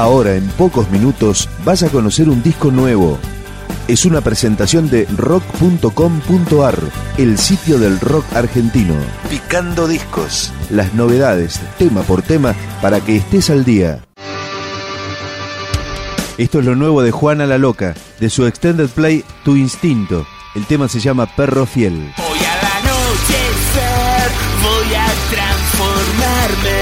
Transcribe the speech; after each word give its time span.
Ahora, 0.00 0.34
en 0.34 0.48
pocos 0.52 0.90
minutos, 0.90 1.46
vas 1.62 1.82
a 1.82 1.90
conocer 1.90 2.30
un 2.30 2.42
disco 2.42 2.70
nuevo. 2.70 3.18
Es 3.86 4.06
una 4.06 4.22
presentación 4.22 4.88
de 4.88 5.04
rock.com.ar, 5.14 6.78
el 7.18 7.36
sitio 7.36 7.78
del 7.78 8.00
rock 8.00 8.24
argentino. 8.34 8.94
Picando 9.28 9.86
discos. 9.86 10.54
Las 10.70 10.94
novedades, 10.94 11.60
tema 11.76 12.00
por 12.00 12.22
tema, 12.22 12.54
para 12.80 13.02
que 13.02 13.16
estés 13.16 13.50
al 13.50 13.66
día. 13.66 14.02
Esto 16.38 16.60
es 16.60 16.64
lo 16.64 16.76
nuevo 16.76 17.02
de 17.02 17.10
Juana 17.10 17.44
la 17.44 17.58
Loca, 17.58 17.92
de 18.20 18.30
su 18.30 18.46
extended 18.46 18.88
play 18.88 19.22
Tu 19.44 19.56
Instinto. 19.56 20.26
El 20.54 20.64
tema 20.64 20.88
se 20.88 21.00
llama 21.00 21.26
Perro 21.26 21.66
Fiel. 21.66 22.14
Hoy 22.16 22.38
al 22.38 22.88
anochecer 22.88 24.30
voy 24.62 24.94
a 24.94 25.06
transformarme. 25.30 26.79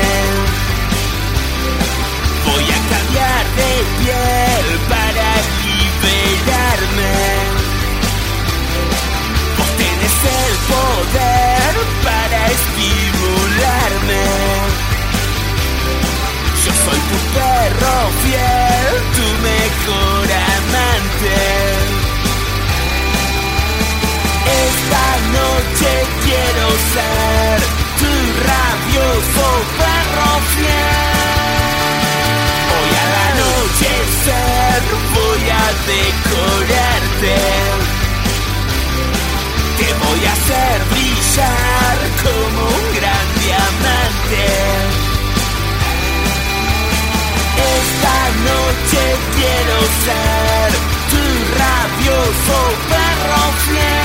Ser 50.08 50.72
tu 51.10 51.22
rabioso 51.60 52.60
perro 52.88 53.52
fiel. 53.64 53.97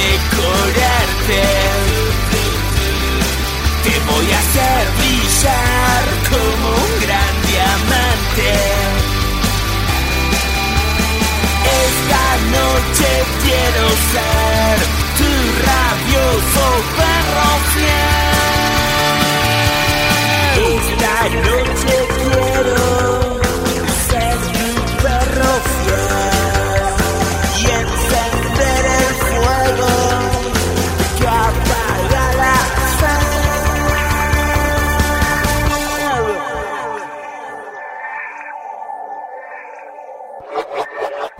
Decorarte. 0.00 1.42
Te 3.84 3.94
voy 4.08 4.26
a 4.32 4.38
hacer 4.44 4.82
brillar 4.98 6.04
como 6.32 6.68
un 6.84 6.92
gran 7.04 7.34
diamante. 7.50 8.50
Esta 11.86 12.26
noche 12.56 13.10
quiero 13.44 13.84
ser 14.12 14.74
tu 15.18 15.30
rabioso 15.68 16.64
perro. 16.96 17.50
Esta 20.60 21.16
noche 21.46 21.89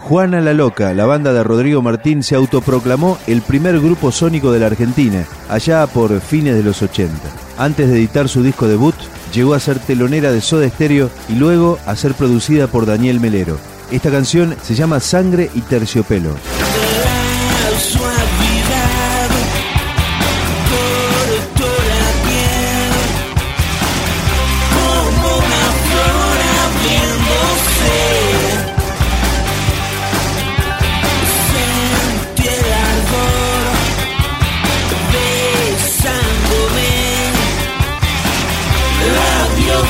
Juana 0.00 0.40
la 0.40 0.54
Loca, 0.54 0.94
la 0.94 1.06
banda 1.06 1.32
de 1.32 1.44
Rodrigo 1.44 1.82
Martín, 1.82 2.22
se 2.22 2.34
autoproclamó 2.34 3.18
el 3.26 3.42
primer 3.42 3.78
grupo 3.80 4.10
sónico 4.10 4.50
de 4.50 4.58
la 4.58 4.66
Argentina, 4.66 5.24
allá 5.48 5.86
por 5.86 6.20
fines 6.20 6.56
de 6.56 6.62
los 6.62 6.82
80. 6.82 7.12
Antes 7.58 7.88
de 7.88 7.96
editar 7.96 8.28
su 8.28 8.42
disco 8.42 8.66
debut, 8.66 8.94
llegó 9.32 9.54
a 9.54 9.60
ser 9.60 9.78
telonera 9.78 10.32
de 10.32 10.40
Soda 10.40 10.68
Stereo 10.68 11.10
y 11.28 11.34
luego 11.34 11.78
a 11.86 11.94
ser 11.94 12.14
producida 12.14 12.66
por 12.66 12.86
Daniel 12.86 13.20
Melero. 13.20 13.58
Esta 13.92 14.10
canción 14.10 14.56
se 14.62 14.74
llama 14.74 15.00
Sangre 15.00 15.50
y 15.54 15.60
Terciopelo. 15.60 16.34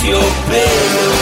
terciopelo. 0.00 1.19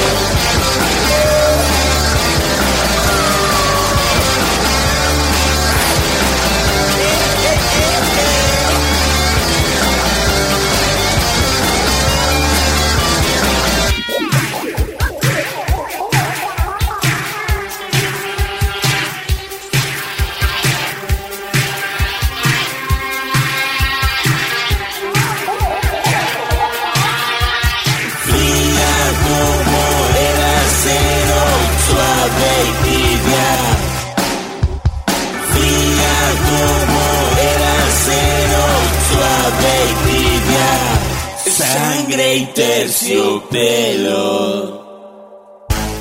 Sangre 41.88 42.36
y 42.36 42.46
terciopelo. 42.46 43.66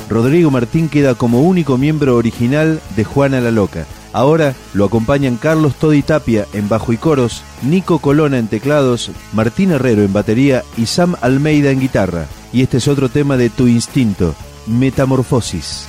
Rodrigo 0.08 0.50
Martín 0.50 0.88
queda 0.88 1.14
como 1.14 1.42
único 1.42 1.76
miembro 1.78 2.16
original 2.16 2.80
de 2.96 3.04
Juana 3.04 3.40
la 3.40 3.50
Loca. 3.50 3.86
Ahora 4.12 4.54
lo 4.72 4.86
acompañan 4.86 5.36
Carlos 5.36 5.74
Todi 5.74 6.02
Tapia 6.02 6.46
en 6.54 6.68
bajo 6.68 6.92
y 6.92 6.96
coros, 6.96 7.42
Nico 7.62 7.98
Colona 7.98 8.38
en 8.38 8.48
teclados, 8.48 9.10
Martín 9.32 9.70
Herrero 9.70 10.02
en 10.02 10.12
batería 10.12 10.62
y 10.76 10.86
Sam 10.86 11.14
Almeida 11.20 11.70
en 11.70 11.80
guitarra. 11.80 12.26
Y 12.52 12.62
este 12.62 12.78
es 12.78 12.88
otro 12.88 13.10
tema 13.10 13.36
de 13.36 13.50
Tu 13.50 13.66
Instinto, 13.68 14.34
Metamorfosis. 14.66 15.86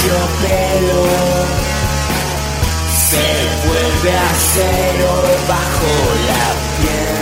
Terciopelo 0.00 1.04
se 2.88 3.26
vuelve 3.66 4.18
acero 4.18 5.12
bajo 5.46 5.92
la 6.26 6.44
piel. 6.80 7.20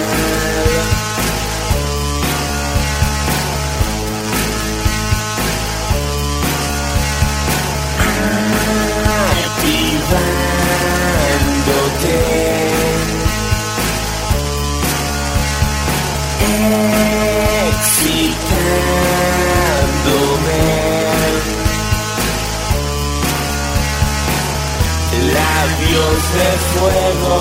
Labios 25.99 26.33
de 26.33 26.59
fuego, 26.79 27.41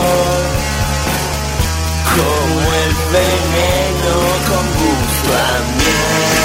como 2.16 2.74
el 2.74 2.94
veneno 3.12 4.16
con 4.48 4.66
gusto 4.74 5.34
a 5.34 5.60
miel. 5.78 6.37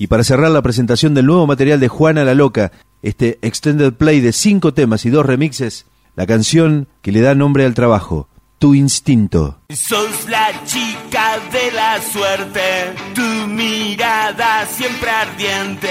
Y 0.00 0.06
para 0.06 0.24
cerrar 0.24 0.50
la 0.50 0.62
presentación 0.62 1.12
del 1.12 1.26
nuevo 1.26 1.46
material 1.46 1.78
de 1.78 1.88
Juana 1.88 2.24
la 2.24 2.32
Loca, 2.34 2.72
este 3.02 3.38
extended 3.42 3.92
play 3.92 4.20
de 4.20 4.32
cinco 4.32 4.72
temas 4.72 5.04
y 5.04 5.10
dos 5.10 5.26
remixes, 5.26 5.84
la 6.16 6.26
canción 6.26 6.88
que 7.02 7.12
le 7.12 7.20
da 7.20 7.34
nombre 7.34 7.66
al 7.66 7.74
trabajo, 7.74 8.26
Tu 8.58 8.74
Instinto. 8.74 9.58
Sos 9.68 10.26
la 10.30 10.52
chica 10.64 11.38
de 11.52 11.72
la 11.72 12.00
suerte, 12.00 12.94
tu 13.14 13.46
mirada 13.46 14.64
siempre 14.66 15.10
ardiente. 15.10 15.90